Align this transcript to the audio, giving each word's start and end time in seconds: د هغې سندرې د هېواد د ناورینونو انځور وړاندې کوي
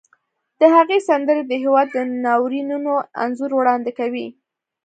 د 0.59 0.61
هغې 0.75 0.97
سندرې 1.07 1.43
د 1.47 1.53
هېواد 1.63 1.87
د 1.91 1.97
ناورینونو 2.23 2.93
انځور 3.23 3.51
وړاندې 3.55 3.91
کوي 3.99 4.27